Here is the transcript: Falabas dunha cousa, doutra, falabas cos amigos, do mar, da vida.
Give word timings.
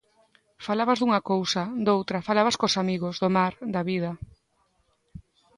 Falabas 0.67 0.97
dunha 0.99 1.21
cousa, 1.31 1.63
doutra, 1.85 2.25
falabas 2.27 2.55
cos 2.59 2.75
amigos, 2.83 3.15
do 3.21 3.29
mar, 3.37 3.53
da 3.73 3.81
vida. 3.91 4.11